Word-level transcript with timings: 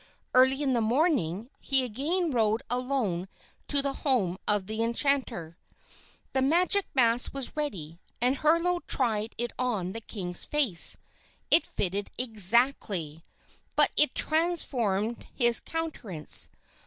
Early 0.33 0.63
in 0.63 0.73
the 0.73 0.81
morning, 0.81 1.51
he 1.59 1.83
again 1.83 2.31
rode 2.31 2.63
alone 2.71 3.27
to 3.67 3.83
the 3.83 3.93
home 4.01 4.39
of 4.47 4.65
the 4.65 4.81
enchanter. 4.81 5.59
The 6.33 6.41
magic 6.41 6.87
mask 6.95 7.35
was 7.35 7.55
ready, 7.55 7.99
and 8.19 8.37
Herlo 8.37 8.79
tried 8.87 9.35
it 9.37 9.53
on 9.59 9.91
the 9.91 10.01
king's 10.01 10.43
face. 10.43 10.97
It 11.51 11.67
fitted 11.67 12.09
exactly, 12.17 13.23
but 13.75 13.91
it 13.95 14.15
transformed 14.15 15.23
his 15.35 15.59
countenance. 15.59 16.49